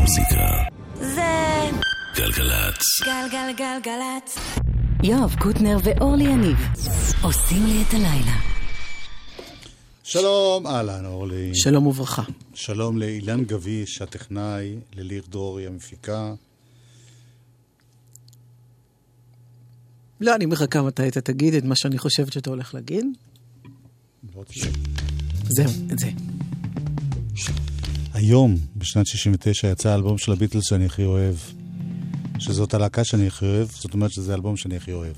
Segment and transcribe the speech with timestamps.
[0.00, 0.46] המוזיקה.
[0.94, 1.70] זה
[2.16, 2.82] גלגלצ.
[3.04, 4.38] גלגלגלגלצ.
[5.02, 6.56] יואב קוטנר ואורלי יניב
[7.22, 8.36] עושים לי את הלילה.
[10.04, 11.50] שלום, אהלן אורלי.
[11.54, 12.22] שלום וברכה.
[12.54, 16.34] שלום לאילן גביש, הטכנאי, לליר דרורי, המפיקה.
[20.20, 23.06] לא, אני מחכה מתי אתה תגיד את מה שאני חושבת שאתה הולך להגיד.
[24.36, 24.44] לא
[25.48, 26.10] זהו, את זה.
[28.20, 31.34] היום, בשנת 69, יצא האלבום של הביטלס שאני הכי אוהב.
[32.38, 35.14] שזאת הלהקה שאני הכי אוהב, זאת אומרת שזה האלבום שאני הכי אוהב.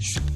[0.00, 0.29] Shh.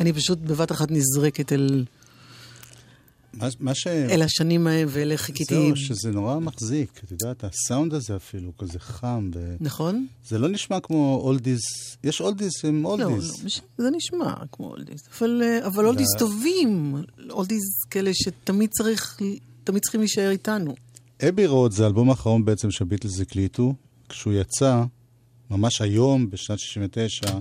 [0.00, 1.84] אני פשוט בבת אחת נזרקת אל,
[3.34, 3.86] מה- מה ש...
[3.86, 5.54] אל השנים ההם ואלה חיכיתי.
[5.54, 7.00] זהו, שזה נורא מחזיק.
[7.04, 9.30] את יודעת, הסאונד הזה אפילו, כזה חם.
[9.34, 9.56] ו...
[9.60, 10.06] נכון?
[10.28, 11.60] זה לא נשמע כמו oldies,
[12.04, 13.44] יש oldies הם לא, לא, oldies.
[13.44, 15.00] מש- זה נשמע כמו oldies.
[15.18, 16.96] אבל, אה, אבל oldies טובים.
[17.30, 19.20] oldies כאלה שתמיד צריך,
[19.64, 20.74] תמיד צריכים להישאר איתנו.
[21.28, 23.74] Abbey Road זה האלבום האחרון בעצם שהביטלס הקליטו.
[24.08, 24.82] כשהוא יצא,
[25.50, 27.38] ממש היום, בשנת 69,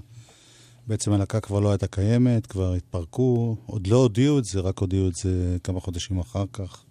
[0.88, 5.08] בעצם הלהקה כבר לא הייתה קיימת, כבר התפרקו, עוד לא הודיעו את זה, רק הודיעו
[5.08, 6.84] את זה כמה חודשים אחר כך.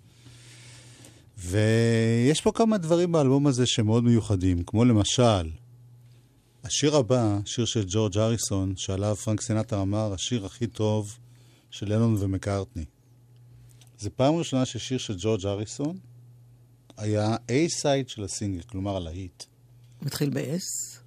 [1.39, 5.51] ויש פה כמה דברים באלבום הזה שמאוד מיוחדים, כמו למשל,
[6.65, 11.19] השיר הבא, שיר של ג'ורג' אריסון, שעליו פרנק סינטר אמר, השיר הכי טוב
[11.71, 12.85] של לנון ומקארטני.
[13.99, 15.99] זה פעם ראשונה ששיר של ג'ורג' אריסון
[16.97, 19.45] היה A-סייד של הסינגל, כלומר הלהיט.
[20.03, 20.99] מתחיל ב-S.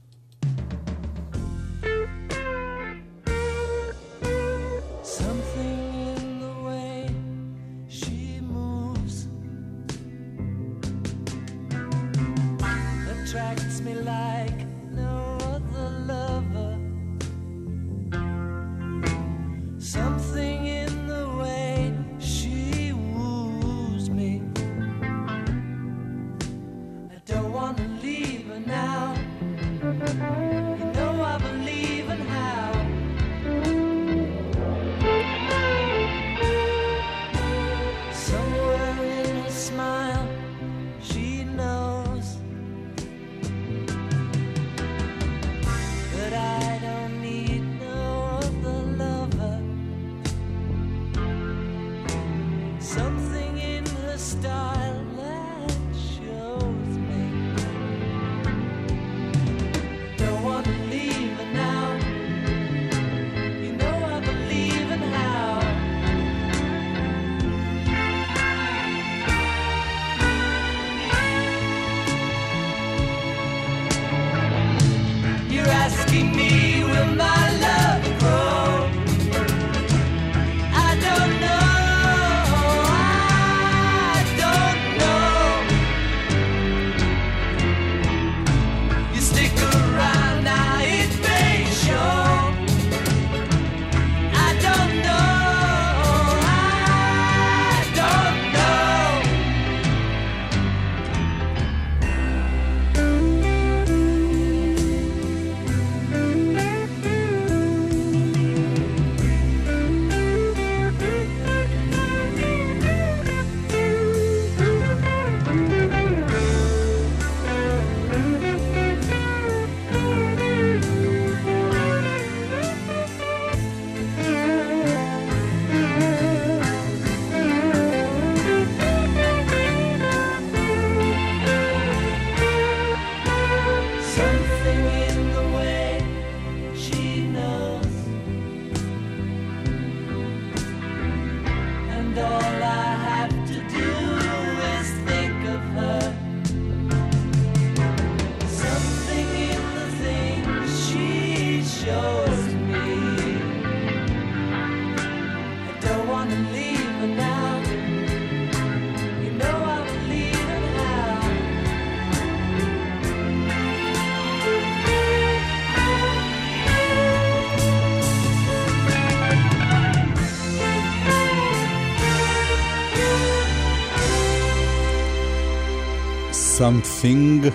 [176.61, 177.51] Something.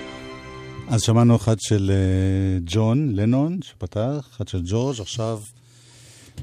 [0.89, 5.41] אז שמענו אחד של אה, ג'ון לנון, שפתח, אחד של ג'ורג', עכשיו...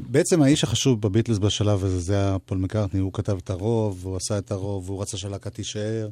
[0.09, 4.17] בעצם האיש החשוב בביטלס בשלב הזה זה היה פול מקארטני, הוא כתב את הרוב, הוא
[4.17, 6.09] עשה את הרוב, והוא רצה שהלהקה תישאר.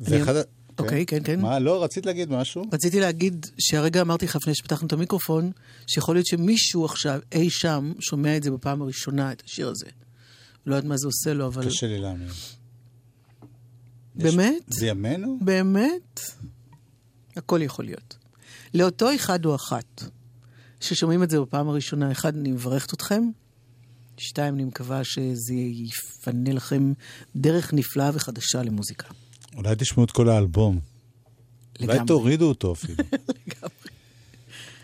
[0.00, 0.34] ואחד
[0.78, 1.40] אוקיי, כן, כן.
[1.40, 2.64] מה, לא, רצית להגיד משהו?
[2.72, 5.50] רציתי להגיד שהרגע אמרתי לך לפני שפתחנו את המיקרופון,
[5.86, 9.86] שיכול להיות שמישהו עכשיו, אי שם, שומע את זה בפעם הראשונה, את השיר הזה.
[10.66, 11.66] לא יודעת מה זה עושה לו, אבל...
[11.66, 12.28] קשה לי להאמין.
[14.16, 14.62] באמת?
[14.66, 15.38] זה ימינו?
[15.40, 16.20] באמת?
[17.36, 18.16] הכל יכול להיות.
[18.74, 20.02] לאותו אחד או אחת
[20.80, 23.22] ששומעים את זה בפעם הראשונה, אחד, אני מברכת אתכם,
[24.18, 26.92] שתיים, אני מקווה שזה יפנה לכם
[27.36, 29.08] דרך נפלאה וחדשה למוזיקה.
[29.56, 30.80] אולי תשמעו את כל האלבום.
[31.80, 32.06] אולי לגמרי.
[32.06, 32.94] תורידו אותו אפילו.
[33.46, 33.90] לגמרי.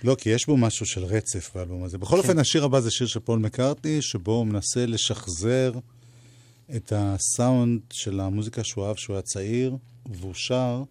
[0.05, 1.99] לא, כי יש בו משהו של רצף באלבום הזה.
[1.99, 5.73] בכל אופן, השיר הבא זה שיר של פול מקארטני, שבו הוא מנסה לשחזר
[6.77, 9.77] את הסאונד של המוזיקה שהוא אהב כשהוא היה צעיר,
[10.07, 10.83] והוא שר,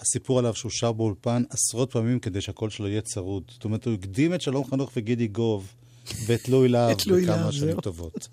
[0.00, 3.42] הסיפור עליו שהוא שר באולפן עשרות פעמים כדי שהקול שלו יהיה צרוד.
[3.48, 5.74] זאת אומרת, הוא הקדים את שלום חנוך וגידי גוב
[6.26, 7.80] ואת לואי להב בכמה שנים.
[7.80, 8.28] טובות.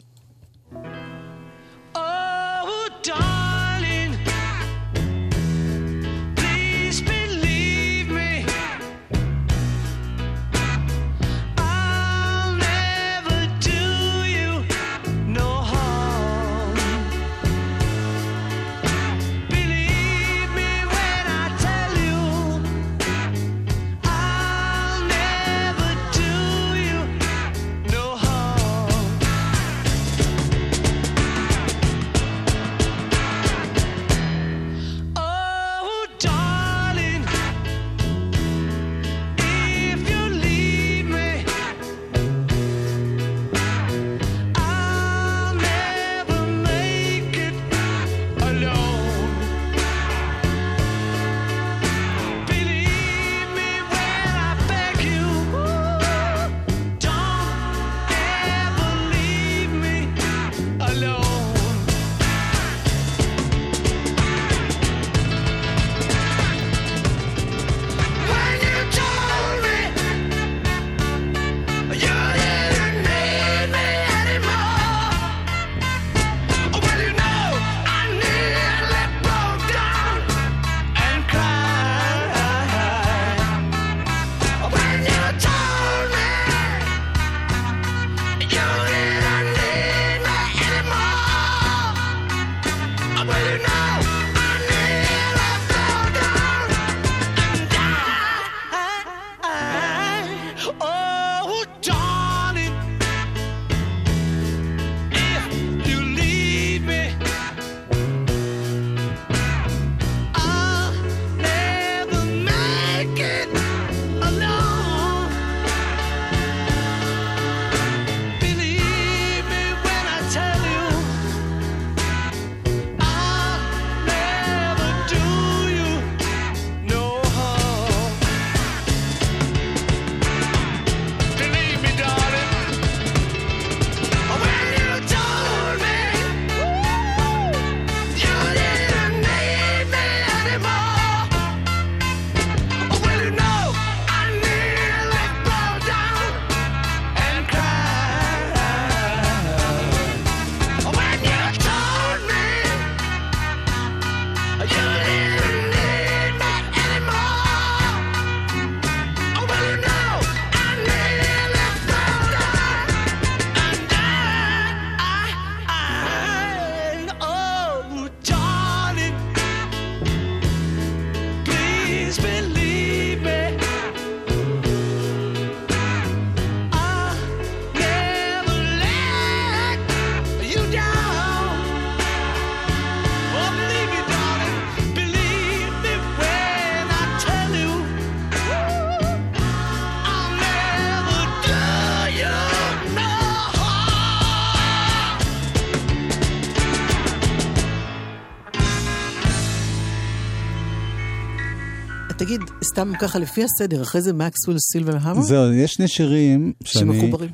[202.74, 205.22] סתם ככה לפי הסדר, אחרי זה Maxwell's Silver Hammer?
[205.22, 207.00] זהו, יש שני שירים שאני...
[207.00, 207.30] שמחוברים.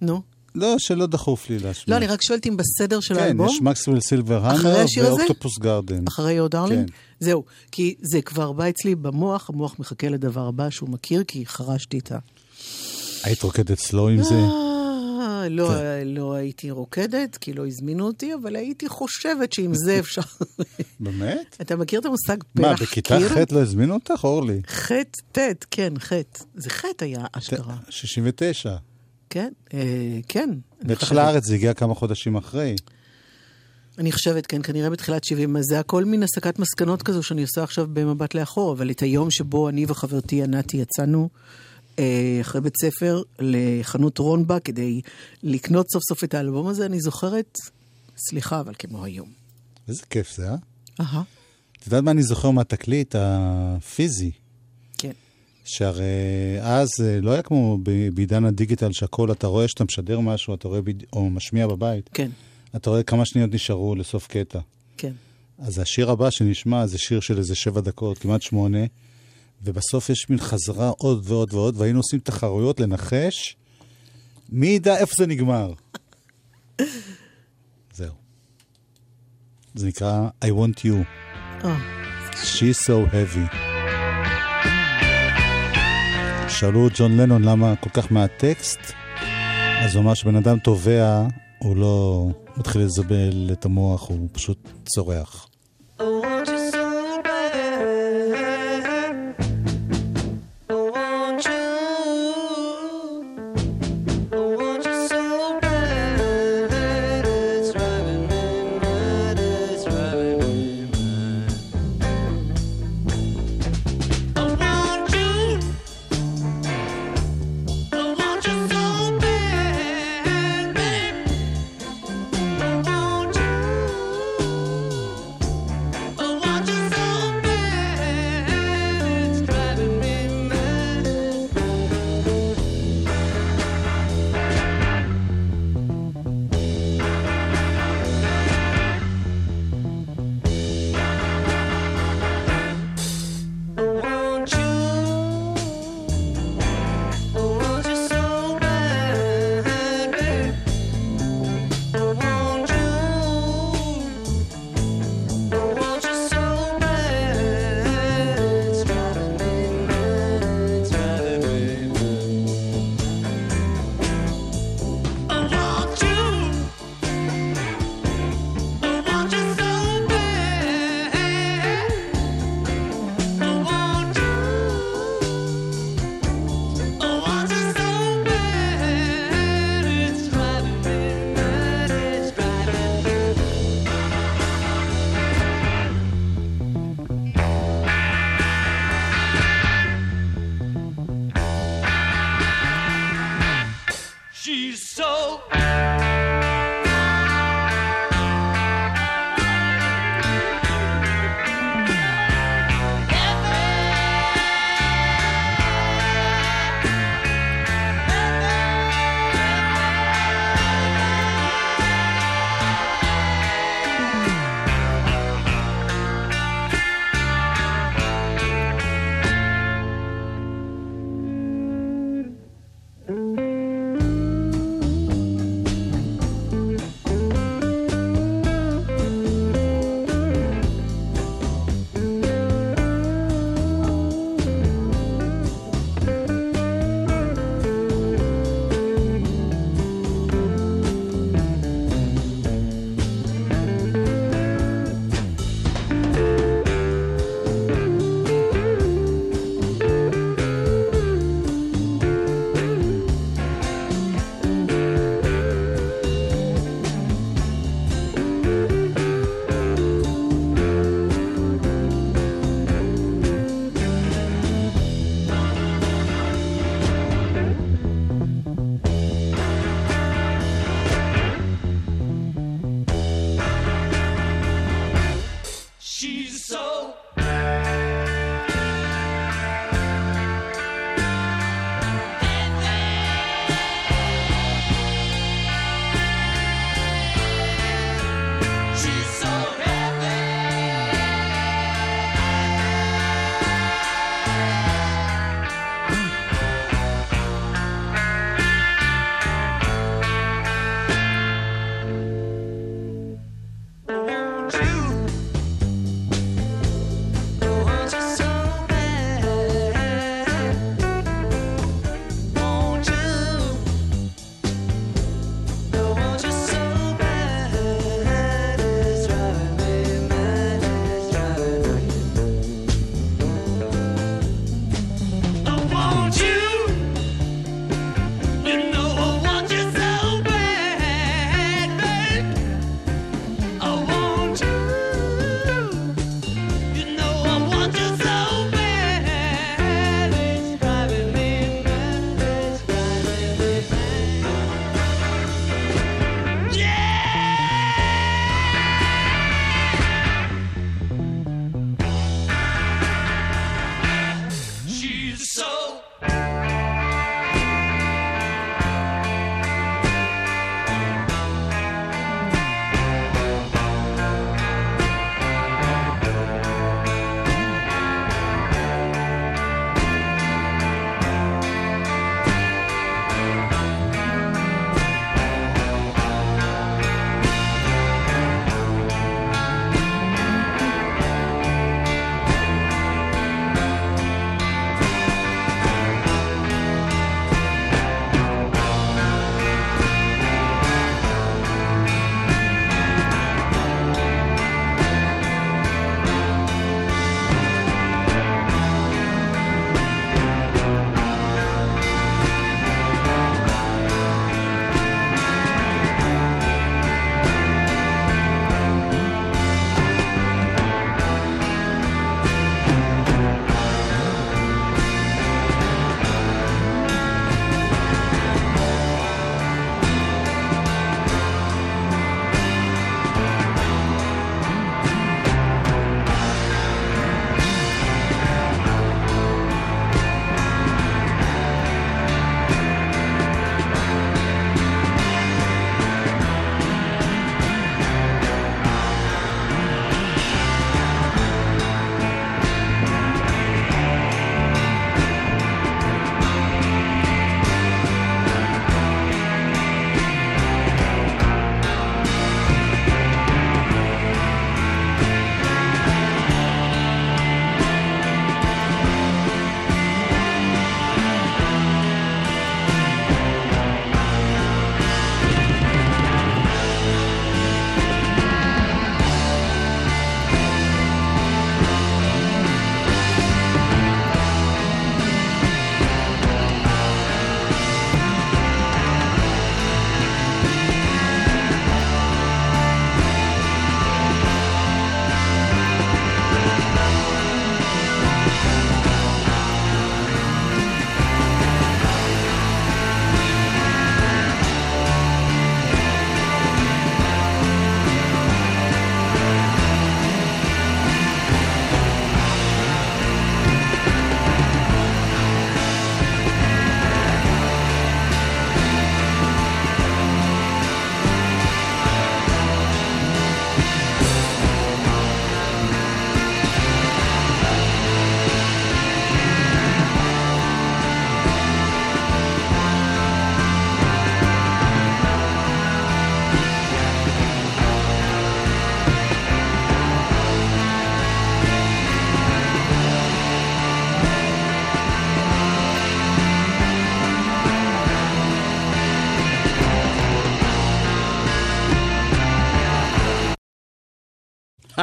[0.00, 0.22] נו.
[0.54, 1.96] לא, שלא דחוף לי להשמיע.
[1.96, 4.76] לא, אני רק שואלת אם בסדר של כן, האלבום, יש Maxwell's Silver Hammer?
[5.02, 6.04] ו Octopus's Garden.
[6.08, 6.90] אחרי Oh Darling?
[6.90, 6.94] כן.
[7.20, 11.98] זהו, כי זה כבר בא אצלי במוח, המוח מחכה לדבר הבא שהוא מכיר, כי חרשתי
[11.98, 12.18] את ה...
[13.24, 14.34] היית רוקדת סלו עם זה?
[15.50, 16.08] לא, כן.
[16.08, 20.22] לא הייתי רוקדת, כי לא הזמינו אותי, אבל הייתי חושבת שעם זה אפשר...
[21.00, 21.56] באמת?
[21.60, 23.28] אתה מכיר את המושג מה, פרח בכיתה קיר?
[23.28, 24.60] ח' לא הזמינו אותך, אורלי?
[24.66, 24.92] ח',
[25.32, 26.12] ט', כן, ח'.
[26.54, 27.76] זה ח' היה אשכרה.
[27.88, 28.76] 69.
[29.30, 30.50] כן, אה, כן.
[30.82, 31.12] בטח.
[31.12, 32.76] לארץ זה הגיע כמה חודשים אחרי.
[33.98, 37.62] אני חושבת, כן, כנראה בתחילת 70, אז זה הכל מין הסקת מסקנות כזו שאני עושה
[37.62, 41.28] עכשיו במבט לאחור, אבל את היום שבו אני וחברתי ענתי יצאנו
[42.40, 45.00] אחרי בית ספר לחנות רונבה כדי
[45.42, 47.58] לקנות סוף סוף את האלבום הזה, אני זוכרת,
[48.28, 49.28] סליחה, אבל כמו היום.
[49.88, 50.56] איזה כיף זה, אה?
[51.00, 51.22] אהה,
[51.78, 54.30] את יודעת מה אני זוכר מהתקליט הפיזי?
[54.98, 55.12] כן.
[55.64, 56.04] שהרי
[56.60, 57.78] אז אה, לא היה כמו
[58.14, 62.30] בעידן הדיגיטל שהכל, אתה רואה שאתה משדר משהו, אתה רואה, בד- או משמיע בבית, כן,
[62.76, 64.58] אתה רואה כמה שניות נשארו לסוף קטע.
[64.96, 65.12] כן.
[65.58, 68.78] אז השיר הבא שנשמע זה שיר של איזה שבע דקות, כמעט שמונה,
[69.62, 73.56] ובסוף יש מין חזרה עוד ועוד ועוד, והיינו עושים תחרויות לנחש
[74.48, 75.72] מי ידע איפה זה נגמר.
[77.98, 78.14] זהו.
[79.74, 80.94] זה נקרא I want you,
[81.64, 81.76] אה,
[82.32, 83.54] she's so heavy.
[86.48, 88.78] שאלו ג'ון לנון למה כל כך מעט טקסט,
[89.80, 91.26] אז הוא אמר שבן אדם טובע,
[91.58, 95.47] הוא לא מתחיל לזבל את המוח, הוא פשוט צורח.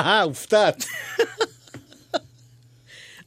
[0.06, 0.86] אה, הופתעת.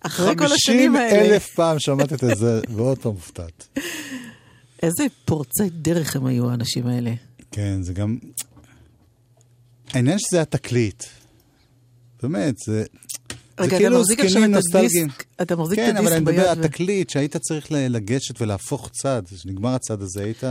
[0.00, 3.78] אחרי כל 50 השנים האלה, אלף פעם שמעת את זה, ועוד פעם הופתעת.
[4.82, 7.12] איזה פורצי דרך הם היו האנשים האלה.
[7.50, 8.18] כן, זה גם...
[9.90, 11.04] העניין שזה התקליט.
[12.22, 12.84] באמת, זה...
[13.60, 15.08] רגע, אתה כאילו מחזיק עכשיו זקנים את נוסטלגיים.
[15.08, 16.58] הדיסק, אתה מחזיק כן, את אבל אני הדיסק מדבר ביד.
[16.58, 19.22] על התקליט שהיית צריך לגשת ולהפוך צד.
[19.34, 20.44] כשנגמר הצד הזה היית...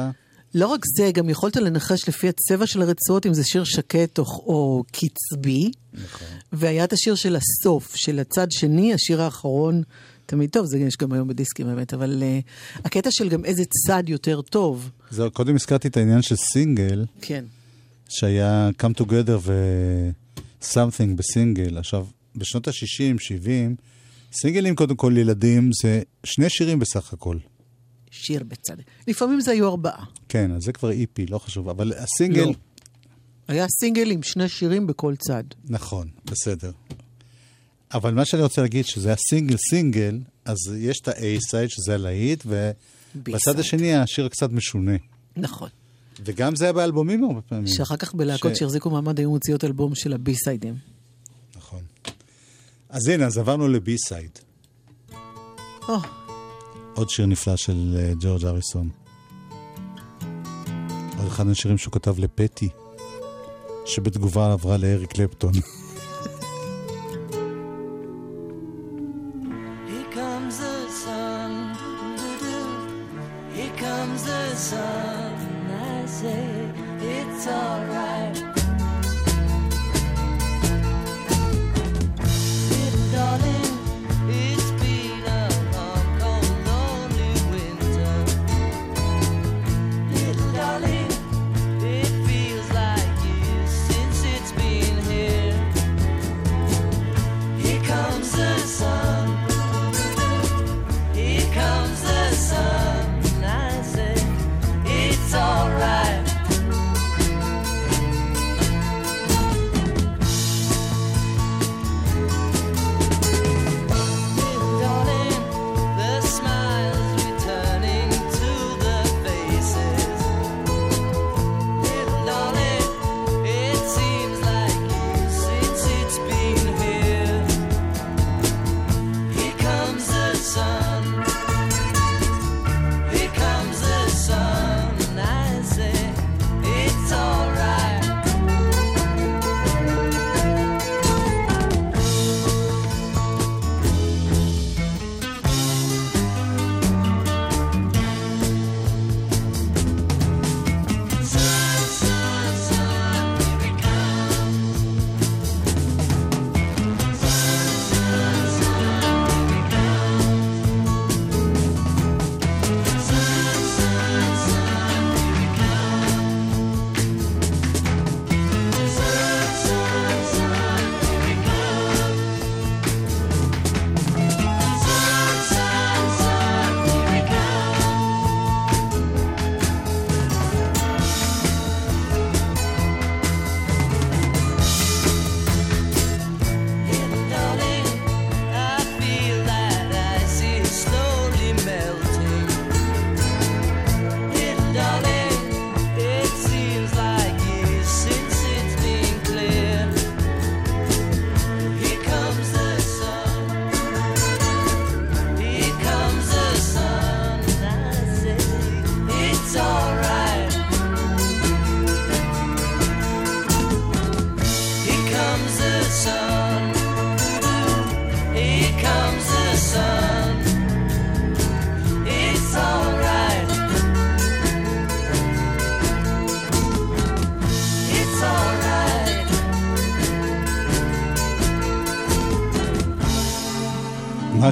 [0.55, 4.23] לא רק זה, גם יכולת לנחש לפי הצבע של הרצועות אם זה שיר שקט או,
[4.23, 5.71] או קצבי.
[5.93, 6.27] נכון.
[6.53, 9.83] והיה את השיר של הסוף, של הצד שני, השיר האחרון,
[10.25, 14.03] תמיד טוב, זה יש גם היום בדיסקים באמת, אבל uh, הקטע של גם איזה צד
[14.07, 14.91] יותר טוב.
[15.11, 17.45] זהו, קודם הזכרתי את העניין של סינגל, כן.
[18.09, 21.77] שהיה Come Together ו-Something בסינגל.
[21.77, 23.75] עכשיו, בשנות ה-60, 70,
[24.33, 27.37] סינגלים קודם כל לילדים זה שני שירים בסך הכל.
[28.17, 28.75] שיר בצד.
[29.07, 30.05] לפעמים זה היו ארבעה.
[30.29, 32.41] כן, אז זה כבר איפי, לא חשוב, אבל הסינגל...
[32.45, 32.53] לא.
[33.47, 35.43] היה סינגל עם שני שירים בכל צד.
[35.69, 36.71] נכון, בסדר.
[37.93, 43.59] אבל מה שאני רוצה להגיד, שזה היה סינגל אז יש את ה-A-side, שזה הלהיט, ובצד.
[43.59, 44.91] השני השיר קצת משונה.
[45.37, 45.69] נכון.
[46.25, 47.67] וגם זה היה באלבומים הרבה פעמים.
[47.67, 50.75] שאחר כך בלהקות ש- שהחזיקו מעמד היו מוציאות אלבום של הבי-סיידים.
[51.57, 51.81] נכון.
[52.89, 54.31] אז הנה, אז עברנו לבי-סייד.
[55.89, 55.95] או,
[56.97, 58.89] עוד שיר נפלא של אה, ג'ורג' אריסון.
[61.17, 62.69] עוד אחד מהשירים שהוא כתב לפטי,
[63.85, 65.51] שבתגובה עברה לאריק קלפטון.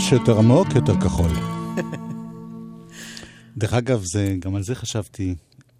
[0.05, 1.31] מה שיותר עמוק, יותר כחול.
[3.57, 5.35] דרך אגב, זה, גם על זה חשבתי.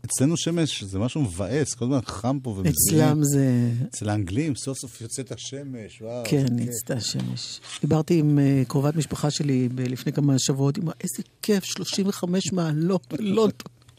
[0.05, 2.73] אצלנו שמש זה משהו מבאס, כל הזמן חם פה ומזמין.
[2.73, 3.71] אצלם זה...
[3.89, 6.23] אצל האנגלים סוף סוף יוצאת השמש, וואו.
[6.27, 6.45] כן.
[6.51, 7.59] נצטה השמש.
[7.81, 13.51] דיברתי עם אה, קרובת משפחה שלי לפני כמה שבועות, אמרה, איזה כיף, 35 מעלות בלונדון.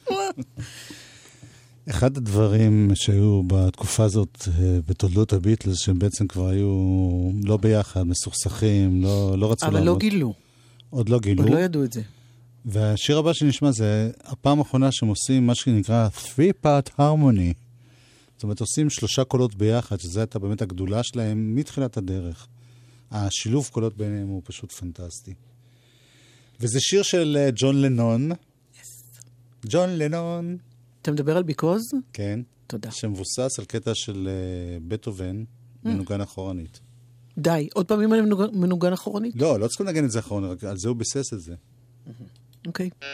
[1.91, 6.71] אחד הדברים שהיו בתקופה הזאת אה, בתולדות הביטלס, שהם בעצם כבר היו
[7.45, 10.35] לא ביחד, מסוכסכים, לא, לא רצו אבל לא גילו,
[10.91, 11.43] עוד לא גילו.
[11.43, 12.03] עוד לא ידעו את זה.
[12.65, 17.55] והשיר הבא שנשמע זה הפעם האחרונה שהם עושים מה שנקרא three part harmony.
[18.37, 22.47] זאת אומרת, עושים שלושה קולות ביחד, שזו הייתה באמת הגדולה שלהם מתחילת הדרך.
[23.11, 25.35] השילוב קולות ביניהם הוא פשוט פנטסטי.
[26.61, 28.31] וזה שיר של אה, ג'ון לנון.
[29.69, 30.57] ג'ון לנון,
[31.07, 31.83] אתה מדבר על ביקוז?
[32.13, 32.91] כן, תודה.
[32.91, 35.45] שמבוסס על קטע של אה, בטהובן,
[35.85, 36.81] מנוגן אחורנית.
[37.39, 39.35] די, עוד פעם אם אני מנוגן- מנוגן אחורנית?
[39.37, 41.55] לא, לא צריכים לנגן את זה אחורנית, רק על זה הוא ביסס את זה.
[42.67, 42.91] אוקיי.
[43.01, 43.05] Because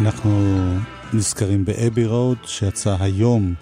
[0.00, 0.54] אנחנו
[1.12, 3.54] נזכרים באבי רוד, שיצא היום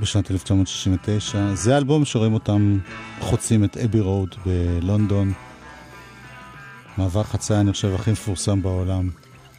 [0.00, 1.54] בשנת 1969.
[1.54, 2.78] זה האלבום שרואים אותם
[3.20, 5.32] חוצים את אבי רוד בלונדון.
[6.98, 9.10] מעבר חצייה, אני חושב, הכי מפורסם בעולם.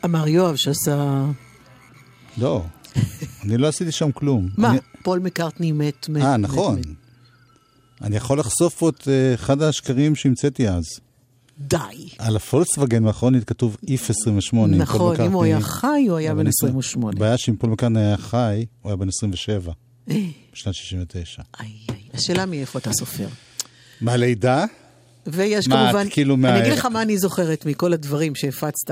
[0.06, 1.26] אמר יואב שעשה...
[2.38, 2.66] לא,
[3.44, 4.50] אני לא עשיתי שם כלום.
[4.58, 4.70] מה?
[4.72, 6.22] אני- פול מקארטני מת, מת.
[6.24, 6.80] אה, מת, נכון.
[6.80, 6.86] מת.
[8.02, 10.84] אני יכול לחשוף פה את אה, אחד השקרים שהמצאתי אז.
[11.60, 11.78] די.
[12.18, 14.76] על הפולקסווגן האחרונית כתוב if 28.
[14.76, 15.44] עם פול נכון, אם הוא.
[15.44, 17.12] היה חי, הוא היה בן 28.
[17.18, 19.72] הבעיה שאם פול מקרטני היה חי, הוא היה בן 27,
[20.10, 20.16] אה,
[20.54, 21.42] בשנת 69.
[21.60, 21.98] איי, איי.
[22.14, 23.28] השאלה מאיפה אתה סופר.
[24.02, 24.66] מהלידה?
[25.28, 28.92] ויש מה, כמובן, כאילו מה- אני אגיד לך מה אני זוכרת מכל הדברים שהפצת.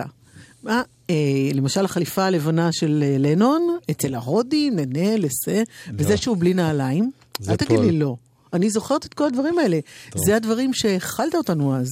[0.63, 1.15] מה, אה,
[1.53, 5.63] למשל החליפה הלבנה של אה, לנון, אצל ההודי, ננה, לסה,
[5.97, 7.11] וזה שהוא בלי נעליים.
[7.49, 7.85] אל תגיד פול.
[7.85, 8.15] לי לא.
[8.53, 9.79] אני זוכרת את כל הדברים האלה.
[10.15, 11.87] זה הדברים שהאכלת אותנו אז.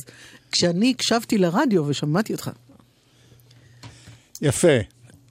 [0.51, 2.51] כשאני הקשבתי לרדיו ושמעתי אותך.
[4.41, 4.77] יפה.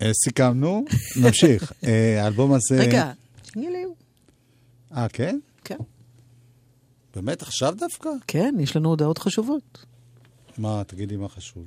[0.03, 0.85] אה, סיכמנו,
[1.23, 1.73] נמשיך.
[1.85, 2.81] אה, האלבום הזה...
[2.81, 3.13] רגע,
[3.53, 3.71] שנייה
[4.97, 5.39] אה, כן?
[5.65, 5.77] כן.
[7.17, 8.11] באמת עכשיו דווקא?
[8.27, 9.85] כן, יש לנו הודעות חשובות.
[10.59, 11.65] מה, תגידי מה חשוב.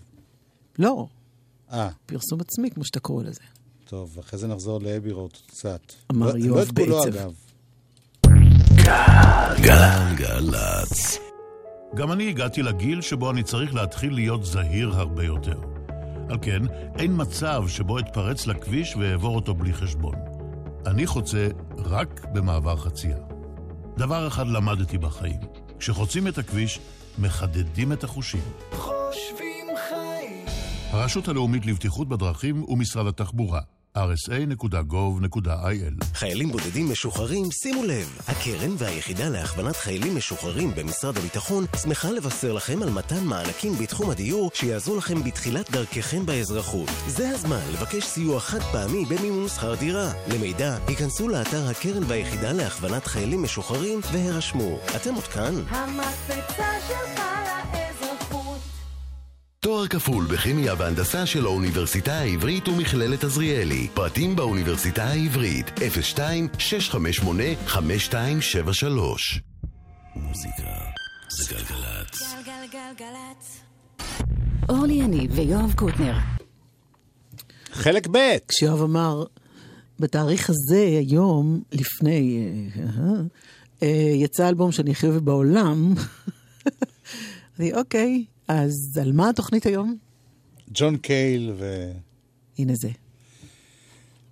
[0.79, 1.07] לא,
[1.71, 3.41] אה, פרסום עצמי, כמו שאתה קורא לזה.
[3.85, 5.81] טוב, אחרי זה נחזור לאבי רוט קצת.
[6.11, 7.03] אמר לא- יואב לא את כולו.
[7.07, 7.33] אגב.
[9.61, 11.19] גלגלצ.
[11.95, 15.59] גם אני הגעתי לגיל שבו אני צריך להתחיל להיות זהיר הרבה יותר.
[16.29, 16.61] על כן,
[16.97, 20.15] אין מצב שבו אתפרץ לכביש ואעבור אותו בלי חשבון.
[20.85, 23.17] אני חוצה רק במעבר חצייה.
[23.97, 25.39] דבר אחד למדתי בחיים,
[25.79, 26.79] כשחוצים את הכביש,
[27.19, 28.43] מחדדים את החושים.
[28.71, 30.45] חושבים חיים.
[30.91, 33.61] הרשות הלאומית לבטיחות בדרכים ומשרד התחבורה,
[33.97, 42.53] rsa.gov.il חיילים בודדים משוחררים, שימו לב, הקרן והיחידה להכוונת חיילים משוחררים במשרד הביטחון שמחה לבשר
[42.53, 46.89] לכם על מתן מענקים בתחום הדיור שיעזרו לכם בתחילת דרככם באזרחות.
[47.07, 50.11] זה הזמן לבקש סיוע חד פעמי במימון שכר דירה.
[50.27, 54.79] למידע, היכנסו לאתר הקרן והיחידה להכוונת חיילים משוחררים והירשמו.
[54.95, 55.55] אתם עוד כאן?
[55.69, 57.82] המקפצה שלך לאזרחות.
[59.63, 63.87] תואר כפול בכימיה והנדסה של האוניברסיטה העברית ומכללת עזריאלי.
[63.93, 65.79] פרטים באוניברסיטה העברית, 02-658-5273.
[70.15, 70.63] מוזיקה
[71.29, 72.35] זה גלגלצ.
[72.45, 73.61] גלגלגלגלצ.
[74.69, 76.15] אורלי יניב ויואב קוטנר.
[77.71, 78.37] חלק ב'.
[78.47, 79.23] כשיואב אמר,
[79.99, 83.21] בתאריך הזה, היום, לפני, אה, אה,
[83.83, 85.93] אה, יצא אלבום שאני הכי אוהבת בעולם.
[87.59, 89.97] אמרתי, אוקיי, אז על מה התוכנית היום?
[90.73, 91.91] ג'ון קייל ו...
[92.59, 92.89] הנה זה.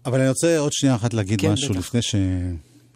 [0.05, 1.80] אבל אני רוצה עוד שנייה אחת להגיד כן, משהו בטח.
[1.80, 2.16] לפני ש...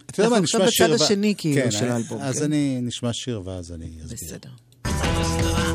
[0.05, 0.87] אתה יודע אנחנו מה, עכשיו נשמע שיר...
[0.87, 2.43] בצד ו- השני, כאילו, כן, של האלבום, אז כן.
[2.43, 4.17] אני נשמע שיר ואז אני אסביר.
[4.27, 5.74] בסדר.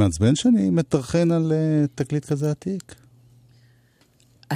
[0.00, 2.94] מעצבן שאני מטרחן על אה, תקליט כזה עתיק.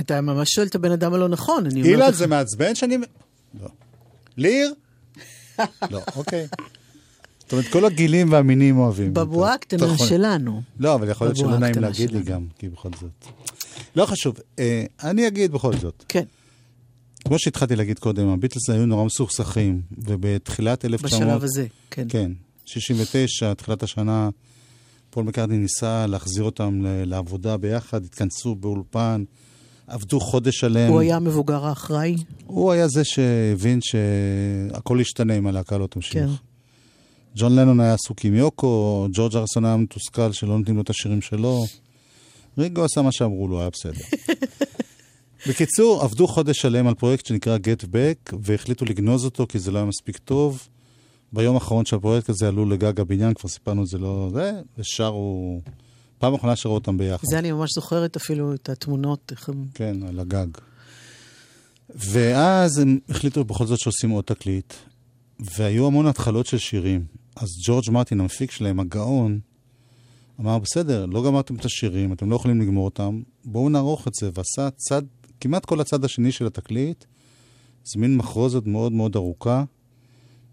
[0.01, 2.15] אתה ממש שואל את הבן אדם הלא נכון, אני אומרת אילן, לך.
[2.15, 2.99] זה מעצבן שאני...
[3.61, 3.69] לא.
[4.37, 4.75] ליר?
[5.91, 6.47] לא, אוקיי.
[7.39, 9.15] זאת אומרת, כל הגילים והמינים אוהבים.
[9.15, 10.63] בבועה הקטנה שלנו.
[10.79, 12.23] לא, אבל יכול להיות שלא נעים להגיד לי.
[12.23, 13.27] גם, כי בכל זאת.
[13.97, 16.05] לא חשוב, אה, אני אגיד בכל זאת.
[16.09, 16.25] כן,
[17.25, 21.23] כמו שהתחלתי להגיד קודם, הביטלס היו נורא מסוכסכים, ובתחילת 1900...
[21.23, 22.07] בשלב הזה, כן.
[22.09, 22.33] כן,
[22.65, 24.29] 69, תחילת השנה,
[25.15, 29.25] פול מקארטני ניסה להחזיר אותם לעבודה ביחד, התכנסו באולפן,
[29.87, 30.91] עבדו חודש שלם.
[30.91, 32.17] הוא היה המבוגר האחראי?
[32.47, 36.13] הוא היה זה שהבין שהכל ישתנה אם הלהקה לא תמשיך.
[36.13, 36.29] כן.
[37.37, 41.23] ג'ון לנון היה עסוק עם יוקו, ג'ורג' ארסון היה מתוסכל שלא נותנים לו את השירים
[41.23, 41.65] שלו.
[42.59, 44.05] ריגו עשה מה שאמרו לו, היה בסדר.
[45.49, 49.79] בקיצור, עבדו חודש שלם על פרויקט שנקרא Get Back, והחליטו לגנוז אותו כי זה לא
[49.79, 50.69] היה מספיק טוב.
[51.35, 55.61] ביום האחרון של הפרויקט הזה עלו לגג הבניין, כבר סיפרנו את זה לא זה, ושרו...
[56.19, 57.27] פעם אחרונה שראו אותם ביחד.
[57.31, 59.65] זה אני ממש זוכרת אפילו את התמונות, איך הם...
[59.75, 60.47] כן, על הגג.
[61.89, 64.75] ואז הם החליטו בכל זאת שעושים עוד תקליט,
[65.41, 67.05] והיו המון התחלות של שירים.
[67.37, 69.41] אז ג'ורג' מרטין, המפיק שלהם, הגאון,
[70.41, 74.31] אמר, בסדר, לא גמרתם את השירים, אתם לא יכולים לגמור אותם, בואו נערוך את זה,
[74.35, 75.03] ועשה צד,
[75.41, 77.05] כמעט כל הצד השני של התקליט,
[77.85, 79.65] זה מין מחרוזת מאוד מאוד ארוכה,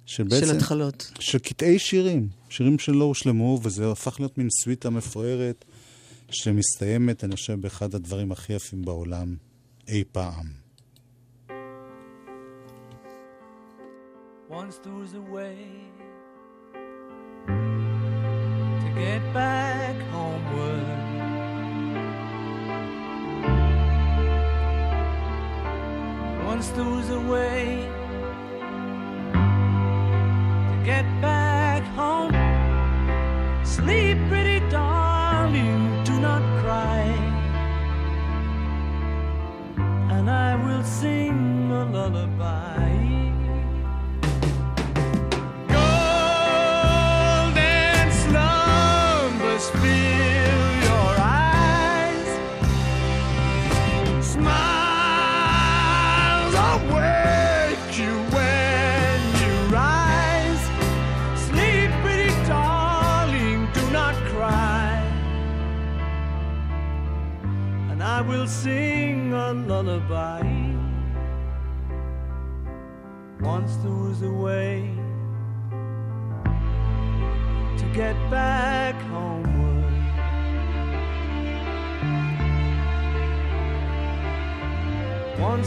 [0.05, 0.45] שבעצם...
[0.45, 1.11] של התחלות.
[1.19, 5.65] של קטעי שירים, שירים שלא הושלמו, וזה הפך להיות מין סוויטה מפוארת,
[6.29, 9.35] שמסתיימת, אני חושב, באחד הדברים הכי יפים בעולם
[9.87, 10.61] אי פעם.
[14.49, 15.57] Once there was a way
[18.83, 20.87] to get back homeward.
[26.51, 28.00] Once there was a way
[30.83, 32.33] get back home.
[33.63, 37.03] Sleep, pretty darling, do not cry.
[40.09, 43.10] And I will sing a lullaby.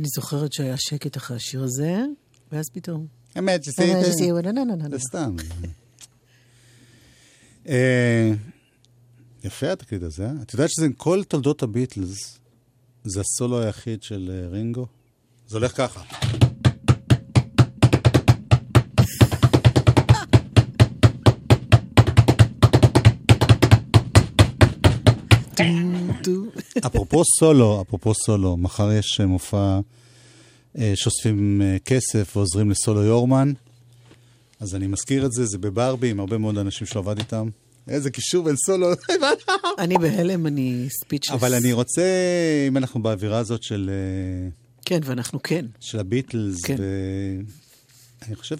[0.00, 2.04] אני זוכרת שהיה שקט אחרי השיר הזה,
[2.52, 3.06] ואז פתאום...
[3.38, 3.84] אמת, שעשית...
[4.28, 4.88] לא, לא, לא, לא.
[4.90, 5.36] זה סתם.
[7.68, 8.32] אה,
[9.44, 10.32] יפה התקליט הזה, אה?
[10.42, 12.38] את יודעת שזה כל תולדות הביטלס,
[13.04, 14.86] זה הסולו היחיד של אה, רינגו?
[15.48, 16.02] זה הולך ככה.
[26.86, 29.80] אפרופו סולו, אפרופו סולו, מחר יש אה, מופע
[30.78, 33.52] אה, שאוספים אה, כסף ועוזרים לסולו יורמן.
[34.60, 37.48] אז אני מזכיר את זה, זה בברבי עם הרבה מאוד אנשים שהוא עבד איתם.
[37.88, 38.88] איזה קישור בין סולו...
[39.78, 41.34] אני בהלם, אני ספיצ'לס.
[41.34, 42.02] אבל אני רוצה,
[42.68, 43.90] אם אנחנו באווירה הזאת של,
[44.84, 45.66] כן, ואנחנו כן.
[45.80, 46.76] של הביטלס, כן.
[48.22, 48.56] ואני חושב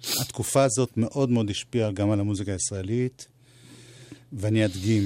[0.00, 3.26] שהתקופה הזאת מאוד מאוד השפיעה גם על המוזיקה הישראלית,
[4.32, 5.02] ואני אדגים.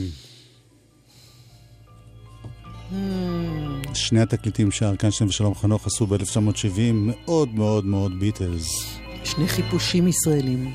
[3.95, 8.99] שני התקליטים שארקנשטיין ושלום חנוך עשו ב-1970 מאוד מאוד מאוד ביטלס.
[9.25, 10.73] שני חיפושים ישראלים.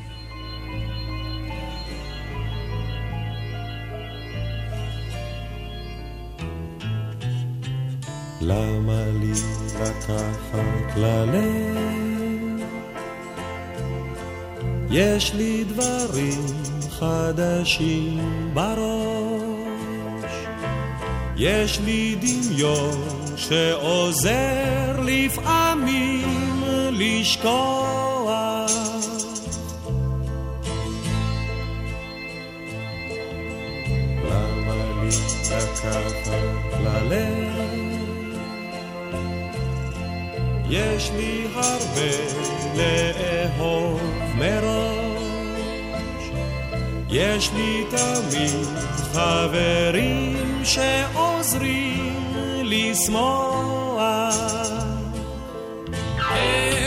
[8.41, 9.31] למה לי
[9.75, 11.79] לקחת ללב?
[14.91, 16.41] יש לי דברים
[16.89, 18.19] חדשים
[18.53, 19.28] בראש.
[21.41, 23.05] יש לי דמיון
[23.37, 28.71] שעוזר לפעמים לשכוח.
[34.23, 35.09] למה לי
[35.45, 36.27] לקחת
[36.83, 37.59] ללב?
[40.69, 42.11] יש לי הרבה
[42.75, 44.01] לאהוב
[44.37, 45.08] מראש.
[47.11, 48.67] יש לי תמיד
[49.13, 52.33] חברים שעוזרים
[52.63, 54.35] לשמוח.
[56.17, 56.78] תן,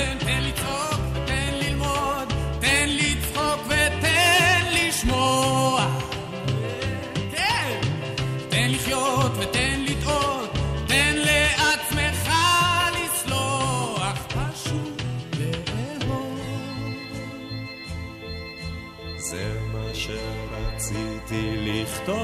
[21.32, 22.20] διληχτό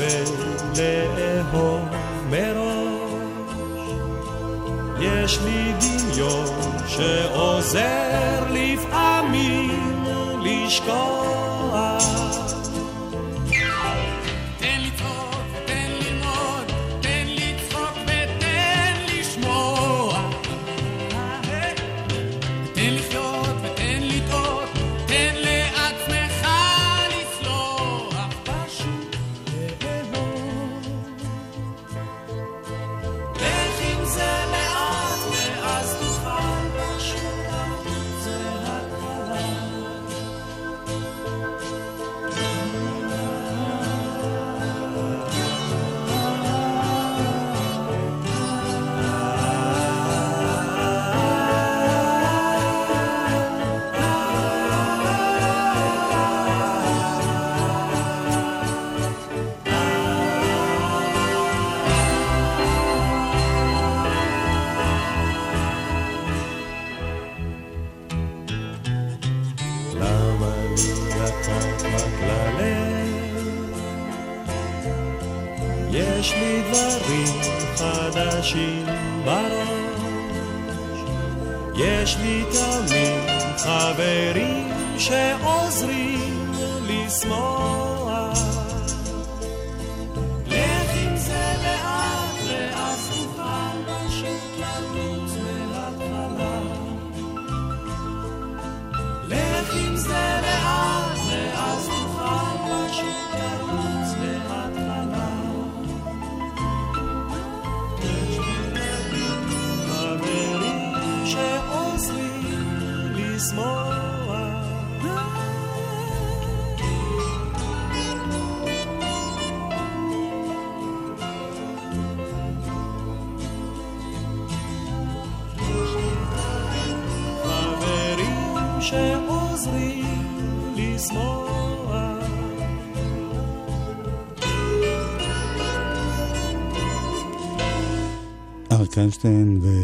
[0.00, 1.88] לי הרבה לאהוב
[2.30, 3.00] מראש.
[5.00, 6.46] יש לי דמיון
[6.88, 10.04] שעוזר לפעמים
[10.42, 11.19] לשכוח.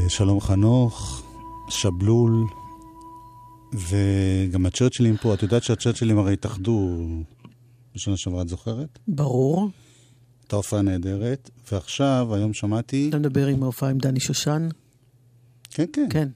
[0.06, 1.22] ושלום חנוך,
[1.68, 2.46] שבלול,
[3.72, 5.34] וגם הצ'רצ'ילים פה.
[5.34, 7.06] את יודעת שהצ'רצ'ילים הרי התאחדו
[7.94, 8.98] בשנה שעברה, את זוכרת?
[9.08, 9.70] ברור.
[10.42, 13.08] הייתה הופעה נהדרת, ועכשיו, היום שמעתי...
[13.08, 14.68] אתה מדבר עם ההופעה עם דני שושן?
[15.70, 16.06] כן, כן.
[16.10, 16.28] כן.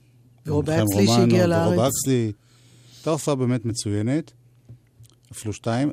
[0.47, 1.79] ורובי חיים אקסלי רומנו, שהגיע לארץ.
[1.79, 2.33] אקסלי.
[2.97, 4.33] הייתה הופעה באמת מצוינת,
[5.33, 5.91] אפילו שתיים,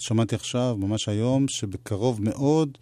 [0.00, 2.78] ושמעתי עכשיו, ממש היום, שבקרוב מאוד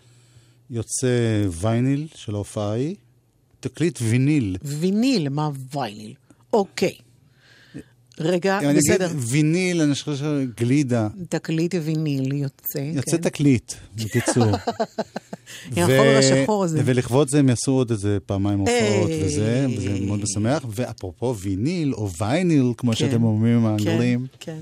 [0.71, 2.95] יוצא וייניל של ההופעה ההיא,
[3.61, 4.57] תקליט ויניל.
[4.63, 6.15] ויניל, מה וייניל?
[6.53, 6.95] אוקיי.
[8.21, 9.11] רגע, אם אני אגיד בסדר.
[9.17, 11.09] ויניל, אני חושב שגלידה.
[11.29, 12.79] תקליט ויניל יוצא.
[12.79, 13.23] יוצא כן.
[13.23, 14.45] תקליט, בקיצור.
[15.77, 16.83] עם החומר השחור הזה.
[16.85, 19.11] ולכבוד זה הם יעשו עוד איזה פעמיים הופעות.
[19.25, 20.65] וזה, וזה מאוד משמח.
[20.71, 24.61] ואפרופו ויניל, או וייניל, כמו כן, שאתם אומרים האנגלים, כן, כן.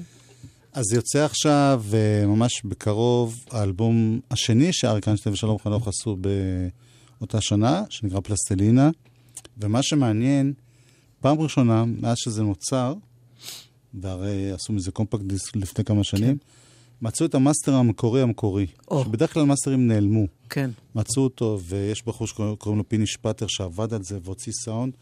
[0.72, 6.16] אז יוצא עכשיו, אה, ממש בקרוב, האלבום השני שאריק איינשטיין ושלום חנוך עשו
[7.20, 8.90] באותה שנה, שנקרא פלסטלינה.
[9.58, 10.52] ומה שמעניין,
[11.20, 12.94] פעם ראשונה, מאז שזה נוצר,
[13.94, 16.38] והרי עשו מזה קומפקט דיסק לפני כמה שנים,
[17.02, 19.04] מצאו את המאסטר המקורי המקורי, או.
[19.04, 20.26] שבדרך כלל מאסטרים נעלמו.
[20.50, 20.70] כן.
[20.94, 24.96] מצאו אותו, ויש בחור שקוראים לו פיני שפטר שעבד על זה והוציא סאונד,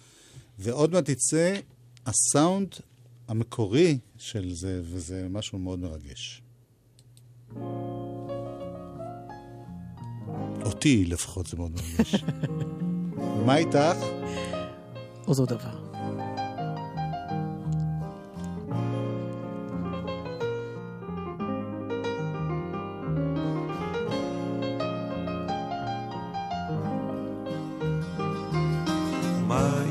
[0.58, 1.54] ועוד מעט יצא
[2.06, 2.68] הסאונד
[3.28, 6.42] המקורי של זה, וזה משהו מאוד מרגש.
[10.64, 12.14] אותי לפחות זה מאוד מרגש.
[13.18, 13.96] ומה איתך?
[15.28, 15.84] אותו דבר.
[29.48, 29.84] מה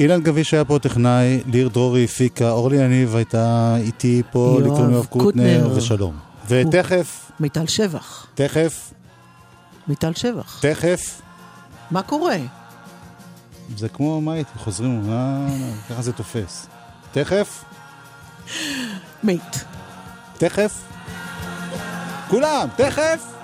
[0.00, 5.06] אילן גביש היה פה טכנאי, ליר דרורי הפיקה, אורלי יניב הייתה איתי פה, לקרוא יואב
[5.06, 5.70] קוטנר.
[5.74, 6.16] ושלום.
[6.48, 8.26] ותכף, מיטל שבח.
[8.34, 8.92] תכף,
[9.88, 10.60] מיטל שבח.
[10.62, 11.20] תכף,
[11.90, 12.36] מה קורה?
[13.76, 15.10] זה כמו מה חוזרים,
[15.90, 16.66] ככה זה תופס.
[17.12, 17.64] תכף,
[19.22, 19.64] מית.
[20.38, 20.82] תכף,
[22.28, 23.39] כולם, תכף.